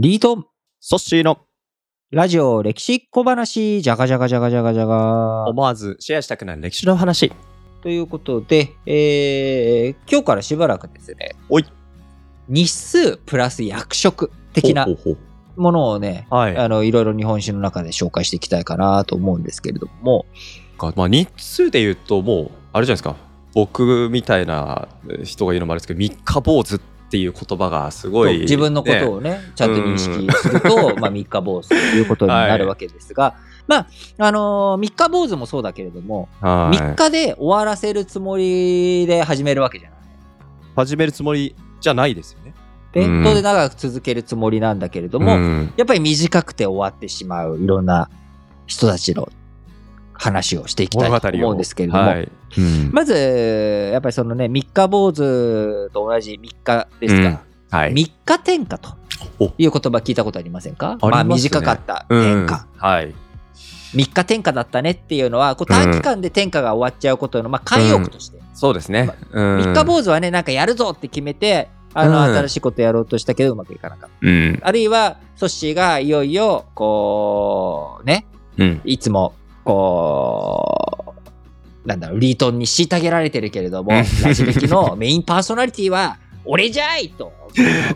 [0.00, 0.44] リートン、
[0.78, 1.40] ソッシーの
[2.12, 5.48] ラジオ歴史小話、じゃがじゃがじゃがじゃがじゃが。
[5.48, 7.32] 思わずシェアしたくなる歴史の話。
[7.82, 11.64] ということで、えー、今日からしばらくですね、おい
[12.48, 15.18] 日数プラス役職的なほうほう
[15.56, 16.56] ほものをね、い。
[16.56, 20.26] あの、いろいろ日本史の中で紹介していきたいかなと思うんですけれども、
[20.78, 23.16] かまあ、日数で言うと、もう、あれじゃないですか。
[23.52, 24.86] 僕みたいな
[25.24, 26.80] 人が言うのもあれですけど、三日坊主っ
[27.10, 33.34] ていう言葉がすごい、自分のことをね、ちゃんと認識すると、まあ、三日坊主ということになるわけですが、
[33.66, 33.86] まあ、
[34.18, 36.76] あのー三日坊主もそうだけれども、はい。
[36.76, 39.98] 3日で終わらせるつもりで始めるわけじゃない。
[40.76, 42.54] 始めるつもりじゃないですよね。
[42.92, 45.72] 伝統で長く続けるつもりなんだけれども、ん。
[45.76, 48.08] やっぱり短くて終わってしまういろんな
[48.66, 49.28] 人たちの
[50.18, 57.40] 話をしていきたいと思うんですけれども、はいうんまず、やっぱりそのね、三日坊主と同じ3日ですが、
[57.70, 57.92] はい。
[57.92, 58.90] 三日天下と
[59.38, 60.98] おいう言葉聞いたことありませんか？
[61.00, 62.66] ますねまあ短かったうん天下。
[62.76, 63.14] はい。
[63.94, 68.38] 三日天下だったねっていうのは、こう短期間で天下が終わっちゃうことの、まあ慣用句として。
[68.54, 69.10] そうですね。
[69.32, 74.26] うん三日坊主はね、なんかやるぞって決めて、あの、うん新しいことやろうとしたけどうまくいかなかった。
[74.26, 74.58] うん。
[74.62, 78.26] あるいは、ソッシーがいよいよ、こう、ね、
[78.58, 78.80] うん。
[78.84, 79.34] いつも、
[79.68, 81.14] こ
[81.84, 87.32] う、なんだろう、リートンに虐げられてるけれども、うんラジ歴のメインパーソナリティは、俺じゃいと、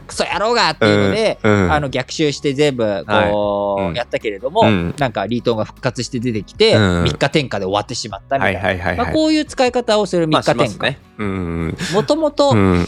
[0.07, 8.63] クソ野郎がっていうので、うんあの逆襲して全部こう、はいうんやったけれども、うんなんかリートンが復活して出てきて、うん3日天下で終わってしまったみたはいいな。
[8.63, 8.97] はいはいはい。
[8.99, 11.95] まあ、こういう使い方をする3まあ日天下。
[11.95, 12.87] もともとうん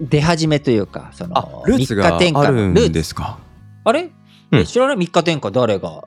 [0.00, 2.92] 出始めというか、そのあ、ルーツ3が日天下ルーツ。
[2.92, 3.38] ですか？
[3.84, 4.10] あれ、
[4.66, 6.04] 知らない ?3 日天下誰が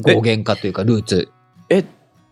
[0.00, 1.28] 語源かというか、ルーツ、
[1.68, 1.84] え、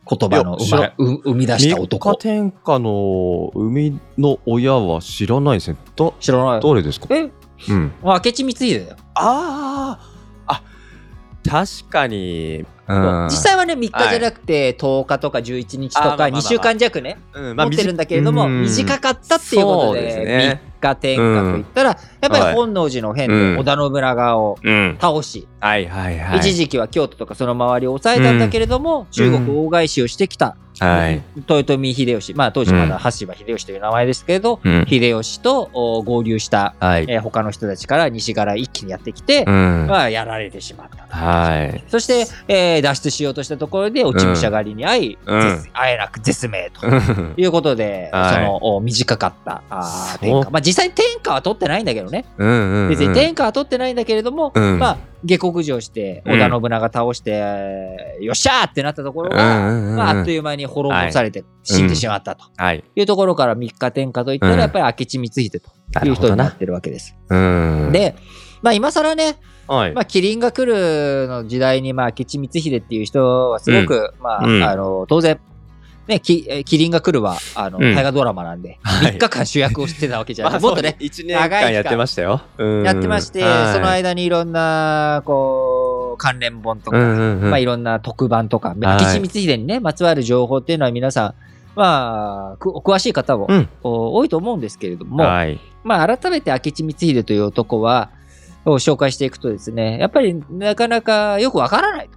[0.06, 2.18] 言葉の生ま生み出した三男日。
[2.18, 5.78] 天下の生みの親は知らないですね。
[5.96, 7.06] だ知らない誰ですか？
[7.10, 7.30] え？
[7.70, 7.92] うん。
[8.02, 8.96] 明智光秀だよ。
[9.14, 10.13] あああ
[11.48, 12.64] 確かに。
[12.86, 13.28] うん。
[13.30, 16.40] 実際はね、3日じゃなくて、10日とか11日とか、あーまあまあまあ。
[16.40, 20.62] 2週間弱ね、うん持ってるんだけれども、うん短かったっていうことですで、ね。
[20.80, 21.96] 3日天下といったら、や
[22.28, 22.52] っぱはい。
[22.52, 23.54] り本能寺の変うん。
[23.54, 24.98] で織田信長をうん。
[25.00, 26.38] 倒し、はいはいはい。
[26.38, 31.22] 一時期は京都とかその周りを抑えたんだけれども、中国大返しをしてきた、はい。
[31.36, 34.86] 豊臣秀吉、まあ当時まだ羽柴秀吉という名前ですけれど、うん。
[34.88, 37.06] 秀吉とお合流した、はい。
[37.08, 39.86] えー他の人たちから西から一気にやってきて、うん。
[39.88, 41.14] まあ、やられてしまったと。
[41.14, 41.84] はい。
[41.88, 46.86] そして、えー脱出しようとしたところで落ち武者狩りに遭い、うん絶会えなく絶命と。
[46.86, 50.50] うんいうことで、はいそのお短かったあ天下。
[50.50, 52.24] まあ実際天下は取ってないんだけどね。
[52.38, 52.88] うんうん。
[52.88, 62.84] 別に天下は取ってないんだけれども、うんまあ下克上して織田信長倒して、えーよっしゃーってなったところが、うんうんうんまあ、あっという間に滅ぼされて死んでしまったとはい。
[62.94, 66.14] いうところから三日天下といったら、うんやっぱり明智光秀という。
[66.14, 67.16] 人になってるわけです。
[67.28, 68.16] うん。、で、
[68.62, 69.36] まあ今更ね、
[69.66, 69.92] はい。
[69.92, 75.40] まあ、キリンが来るの時代に、まあ、明智光秀っていう人はすごく、まあ、うんあの、当然、
[76.06, 80.52] ね、きえーキリンが来るは、あの、うん大河ドラマなんで、 はい3日間主役をしてたわけじゃない。
[80.52, 82.42] まあもっとね、1年間やってましたよ。
[82.58, 85.73] うんやってまして、はいその間にいろんな、こう、
[86.16, 87.50] 関連本とか、うんうんうん。
[87.50, 88.78] まあ、いろんな特番とか、はい。
[88.78, 91.34] 明智光秀にね、まつわる情報っていうのは皆さん、
[91.76, 93.68] まあ、くお詳しい方も、うん。
[93.82, 95.60] お多いと思うんですけれども、はい。
[95.82, 98.10] まあ、改めて明智光秀という男は、
[98.64, 102.08] を紹介していくとですね、やっぱりなかなかよくわからない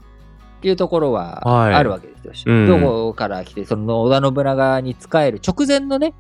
[0.62, 1.74] というところははい。
[1.74, 2.56] あるわけですよ。
[2.56, 2.68] うん。
[2.68, 6.13] どこから来て、その織田信長に仕える直前のね、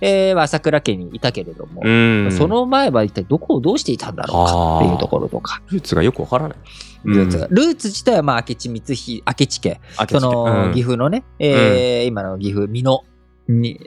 [0.00, 2.32] えー朝倉家にいたけれども、うん。
[2.32, 6.58] その前は一体どこをどうしていたんだろうかっていうところとか、ルーツがよくわからない。
[7.04, 13.04] ルーツがルーツ自体はまあ明智光秀、明智家、その岐阜のね、えー今の岐阜、美濃
[13.48, 13.80] に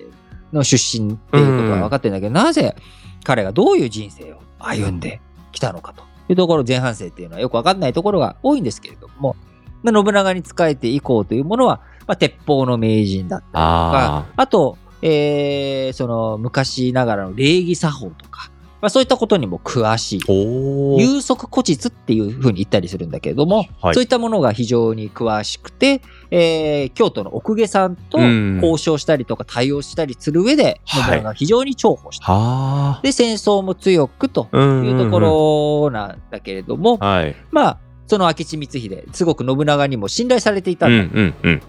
[0.53, 2.75] の出身っていうことは分かってるんだけど、なぜ
[3.23, 6.03] 彼がどういう人生を歩んできたのかと。
[6.29, 9.35] いうところ、前半生っていうのはよく分かんないところが多いんですけれども、
[9.83, 18.51] まあ信長に仕えて以降というものは、まあ、鉄砲の名人だったりとか、ああと、えーその昔ながらの礼儀作法とか、
[18.81, 20.99] まあ、そういったことにも詳しい。
[20.99, 26.01] 有足古実っていうふうに言ったりするんだけれども、はいそういったものが非常に詳しくて、
[26.31, 32.31] えー京都の奥下さんとうん交渉したりとか対応したりする上で、はい信長が非常に重宝した。
[32.31, 32.99] はあ。
[33.03, 37.35] で、戦争も強くとうんいうところなんだけれども、はい。
[37.51, 37.77] まあ、
[38.07, 41.61] その明智光秀、すごく信長にも信頼されていたうんだ、んうん。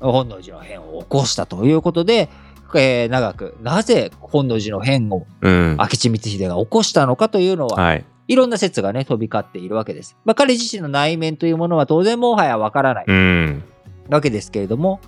[0.00, 2.28] 本能寺の変を起こしたということで、
[2.74, 5.76] えー長く、なぜ本能寺の変をうん。
[5.78, 8.04] 明智光秀が起こしたのかというのは、はい。
[8.26, 10.16] いろんな説がね、飛び交っているわけです。
[10.24, 13.62] まあ、彼自身の内面というものは当然もはやわからないうん。
[14.08, 15.00] わけですけれども、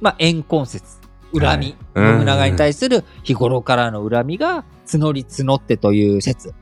[0.00, 1.00] まあ、怨恨説、
[1.32, 6.54] 恨み、はいうん信長に対する日頃からの恨みが募り募ってという説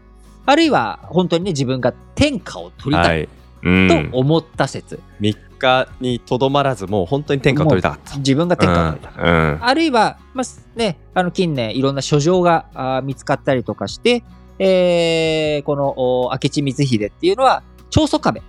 [0.44, 3.28] あるいは本当にね自分が天下を取りたい、
[3.62, 8.16] と思った説、3日にとどまらずもう本当に天下を取りたかった。
[8.18, 14.22] 自分が天下を取りたい、うんあるいは、まあね、あの近年いろんな書状があー見つかったりとかして、
[14.58, 18.40] えーこのお明智光秀っていうのは長宗我部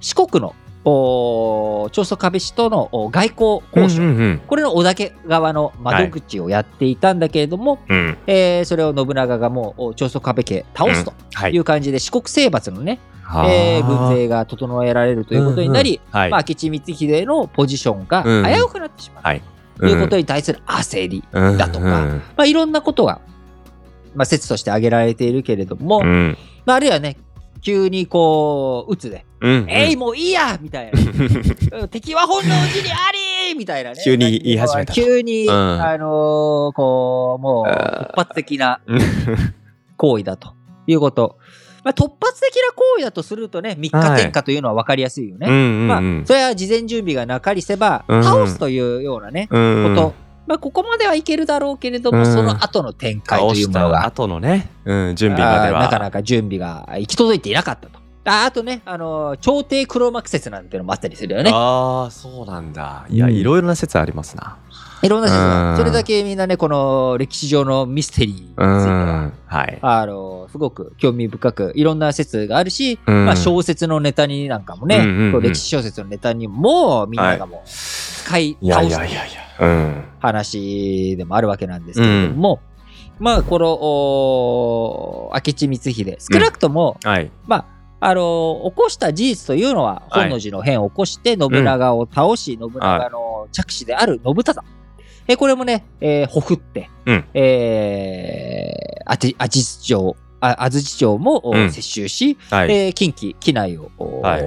[0.00, 7.96] 四国のお長宗我部氏とのお外交交渉、うんうんこれの織田家側の窓口をやっていたんだけれども、うん。
[7.96, 11.54] うんえーそれを信長がもうお長宗我部家倒すとはい。
[11.54, 16.30] いう感じで、四国征伐のね、はあえー軍勢が整えられるということになり、うんうんはい。
[16.30, 18.44] まあ、明智光秀のポジションがうん。
[18.44, 19.24] 危うくなってしまう。
[19.24, 19.42] はい。
[19.78, 23.20] ということに対する焦り、うんだとかまあ、いろんなことが、
[24.14, 26.36] まあ、説として挙げられているけれども、うん。
[26.66, 27.16] まあ、あるいはね、
[27.62, 31.78] 急にこう、打つで、うんえい、もういいやみたいな。
[31.80, 33.12] う ん敵は本能寺にあ
[33.48, 34.02] りみたいなね。
[34.04, 34.92] 急に言い始めた。
[34.92, 35.52] 急に、うん。
[35.52, 38.80] あのーこう、もう、突発的な
[39.96, 40.54] 行為だと
[40.86, 41.38] いうこと。
[41.82, 45.46] まあ、突発的な行為だとするとね、3日天下というのは分かりやすいよね。
[45.86, 50.14] まあうん、それは事前準備がなかりせば、うん倒すというようなね、うんこと。
[50.46, 52.26] まあ、ここまではいけるだろうけれども、うん。
[52.26, 55.80] その後の展開というものが、後のね、うん、準備までは。
[55.80, 57.99] なかなか準備が行き届いていなかったと。
[58.24, 61.50] ああとね、あのー朝廷黒幕説なんていうのもあったりするよね。
[61.54, 63.06] ああそうなんだ。
[63.08, 63.32] いや、うん。
[63.34, 64.58] いろいろな説ありますな。
[65.02, 65.48] いろんな説うん。
[65.48, 65.76] が。
[65.78, 68.72] それだけみんなね、この歴史上のミステリーについてうは、
[69.22, 69.32] ん。
[69.46, 69.78] はい。
[69.80, 73.24] あのーすごく興味深く、いろんな説があるし、うん。
[73.24, 75.32] まあ小説のネタになんかもね、うんうんうん。
[75.32, 78.50] こう歴史小説のネタにもみんながもう使い。
[78.60, 82.60] いや倒すいやいやいやうん話でもあるわけなんですけれども、
[83.18, 87.30] まあこのお明智光秀少なくとも、はい。
[87.46, 90.22] まああの起こした事実というのははい。
[90.22, 94.64] 本能寺の変を起こして信長を倒し、信長の着手である信忠、
[95.28, 97.24] えこれもね、えー、ほふって、うん。
[97.34, 101.70] えー、あて安土城あ安土城も、おうん。
[101.70, 102.72] 接収し、はい。
[102.72, 104.40] えー近畿畿内を、おはい。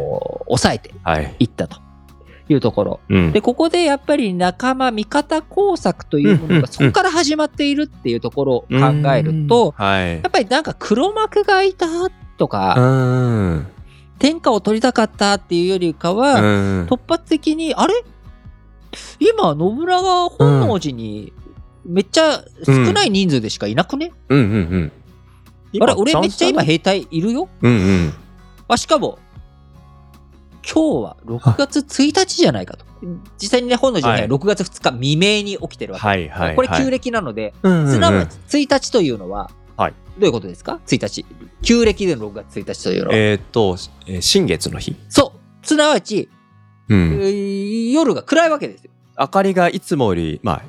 [0.47, 1.35] 抑えてはい。
[1.39, 1.77] いったと
[2.49, 2.99] いうところ。
[3.09, 3.31] うん。
[3.31, 10.15] で、ここでやっぱり仲間、味方工作というものがそこから始まっているっていうところを考えると、はい。
[10.15, 11.87] やっぱりなんか黒幕がいた
[12.37, 13.67] とか、うん。
[14.19, 16.43] 天下を取りたかったっていうよりかは、う
[16.83, 16.85] ん。
[16.89, 17.93] 突発的に、あれ？
[19.19, 21.33] 今、信長本能寺に
[21.85, 24.91] めっちゃ少ない人数でしかいなくね、うんうん
[25.73, 25.81] うん。
[25.81, 27.49] あれ俺めっちゃ今兵隊いるよ？
[27.61, 28.13] うんうん。
[28.67, 29.17] あ、しかも、
[30.63, 32.85] 今日は6月1日じゃないかと。
[33.37, 36.05] 実際にね、本能寺の変は6月2日未明に起きてるわけ。
[36.07, 37.91] はいはいこれ旧はい暦なので、うんうんうん。
[37.91, 41.25] すなわち1日というのは、はいどういうことですか ?1 日。
[41.63, 43.15] 旧暦での6月1日というのは。
[43.15, 43.77] えーっと
[44.07, 45.65] えー新月の日そう。
[45.67, 46.29] すなわち、
[46.89, 48.91] えうんー夜が暗いわけですよ。
[49.19, 50.61] 明かりがいつもよりまあ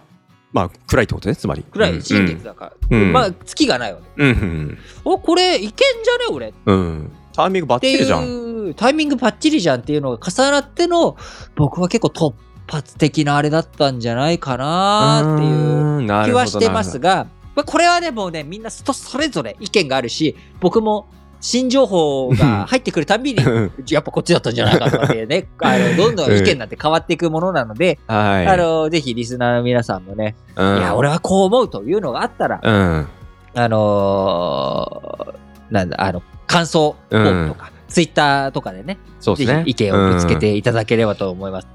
[0.53, 1.93] まあ暗いってことねつまり暗い。
[1.93, 2.97] うん新月だから。
[2.99, 4.23] うんまあ、月がないわけ。
[4.23, 6.35] うんうんお、これ、いけんじゃね？
[6.35, 11.17] 俺っうんうんタイミングバッてチリじゃんタイミングバッチリじゃんっていうのが重なっての、
[11.57, 12.35] 僕は結構突
[12.71, 21.07] 発的なあれだったんじゃないかなっていう気はしてますが、まあ、これはね、もうね、みんな人それぞれ意見があるし、僕も
[21.41, 23.43] 新情報が入ってくるたんびに、
[23.91, 28.47] やっぱこっちだったんじゃないかとかってね、 あのどんどん意見なんて変わっていくものなので、はい。
[28.47, 30.79] あのぜひリスナーの皆さんもね、うん。
[30.79, 33.09] いや、俺はこう思うというのがあったら、うん。
[33.55, 35.35] あのー
[35.71, 39.65] なんだ、あの、感想フォームとか、ツイッターとかでね、ぜそうですね。
[39.65, 41.69] ひ意見をぶつけていただければと思います。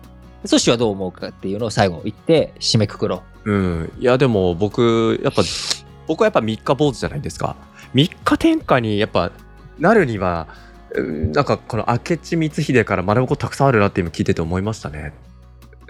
[0.46, 5.42] ソシはどう思うかっていうのを最後言って締めくくろうん、いやでも僕やっぱ
[6.10, 7.56] 僕はやっぱ三日坊主じゃないですか
[7.94, 9.32] 三日天下にやっぱ
[9.78, 10.48] なるには
[10.96, 15.13] うんなんかこの明智光秀から学ぶことたくさんあるなって今聞いてて思いましたね。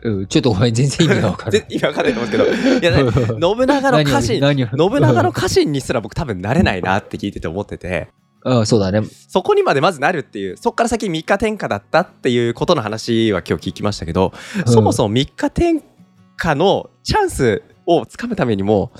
[0.03, 0.11] う。
[0.11, 1.61] うん、ちょっとごめん、全然意味がわからない。
[1.61, 3.11] で意味わかんないと思うんですけどいや、ね、
[3.41, 8.09] 信長の家臣信長の家臣にすら僕多分なれないなって聞いてて思ってて
[8.43, 9.01] うん、そうだね。
[9.29, 14.33] そこにまでまずなるっていうそこから先三日天下だったっていうことの話は今日聞きましたけど、
[14.65, 15.81] そもそも三日天
[16.35, 18.91] 下のチャンスをつかむためにも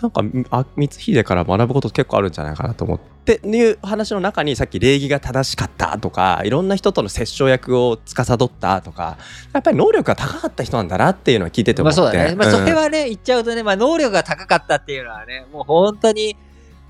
[0.00, 3.40] なんかあ光秀から学ぶこと結構あるんじゃないかなと思って。
[3.44, 9.18] いう話の中にさっき礼儀が正しかったとかいろんな人との折衝役を司ったとか
[9.52, 12.36] やっぱり能力が高かった人なんだなっていうのは聞いてて思って、まあそうだね。
[12.36, 16.36] まあうんそれはね、言っちゃうとね、まあ能力が高かったっていうのはね、もう本当に、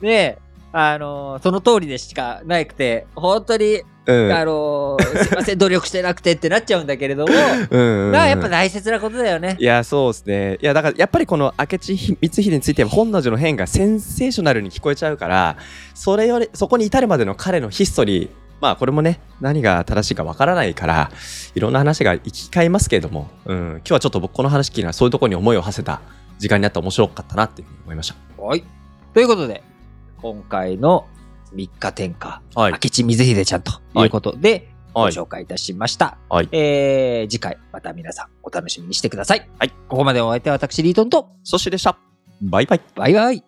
[0.03, 0.39] ね、
[0.73, 7.35] あのーその通りでしかなくて、本当に、うんあのーすいません、努力してなくてってなっちゃうんだけれども、
[7.71, 9.65] うんうんまあやっぱ大切なことだよねい。
[9.65, 15.57] やそうですねいやだからやっぱりこの明智光秀については本能寺の変がセンセーショナルに聞こえちゃうから
[15.95, 21.11] それよりそこに至るまでの彼のヒストリーまあこれもね何が正しいかわからないから
[21.55, 26.01] いろんな話が行き交いますけれども、うん、今日はちょっと僕この話聞きながらそういうところに思いを馳せた
[26.39, 28.43] 時間になって面白かったなっていうふうに思いました。
[28.43, 28.65] はい。
[29.15, 29.63] ということで、
[30.21, 31.07] 今回の
[31.53, 36.17] 三日天下、はい、明智水秀ちゃんということで、ご紹介いたしました。
[36.31, 39.49] はい、えー、次回、また皆さんお楽しみにしてください。
[39.59, 39.71] はい。
[39.89, 41.99] ここまでお相手は私、リートンと、ソシでした。
[42.41, 42.81] バイバイ。
[42.95, 43.45] バイバイ。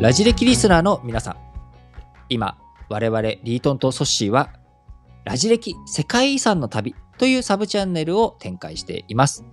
[0.00, 1.36] ラジ歴リスナーの皆さん、
[2.28, 4.50] 今、我々リートンとソッシーは、
[5.24, 9.44] ラジ歴世界遺産の旅というサブチャンネルを展開しています。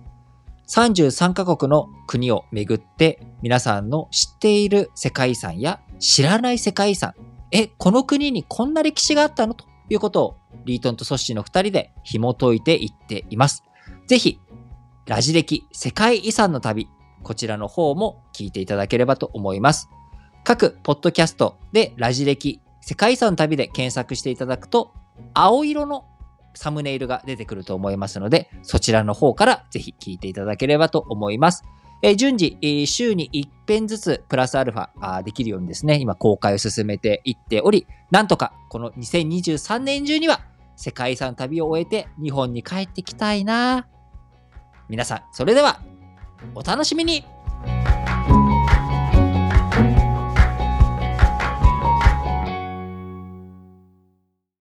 [0.66, 7.14] 33カ国の国を巡って皆さんの知っている世界遺産や知らない世界遺産、
[7.50, 13.64] え、この国にこんな歴史があったのということをリートンとソッシーの2人で紐解いていっています。
[14.06, 14.40] ぜひ、
[15.06, 16.88] ラジ歴世界遺産の旅、
[17.22, 19.88] こちらの方も聞いていただければと思います。
[20.44, 24.92] 各ポッドキャストでラジ歴世界遺産の旅で検索していただくと、
[25.32, 26.06] 青色の
[26.54, 31.64] サムネイルが出てくると思いますので、そちらの方からぜひ聞いていただければと思います。
[32.02, 40.40] え、順次、え、週に1編ずつプラスアルファできるようにですね、今公開を進めていっており、なんとかこの2023年中には
[40.76, 43.86] 世界遺産旅を終えて日本に帰ってきたいな
[44.88, 45.80] 皆さん、それでは
[46.54, 47.24] お楽しみに